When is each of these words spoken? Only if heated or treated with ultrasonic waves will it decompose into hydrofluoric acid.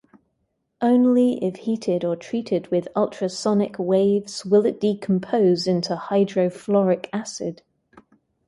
Only 0.81 1.33
if 1.45 1.57
heated 1.57 2.03
or 2.03 2.15
treated 2.15 2.69
with 2.71 2.87
ultrasonic 2.95 3.77
waves 3.77 4.43
will 4.43 4.65
it 4.65 4.81
decompose 4.81 5.67
into 5.67 5.93
hydrofluoric 5.95 7.05
acid. 7.13 7.61